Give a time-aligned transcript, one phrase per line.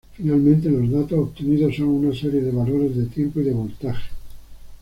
[0.17, 4.09] Finalmente, los datos obtenidos son una serie de valores de tiempo y de voltaje.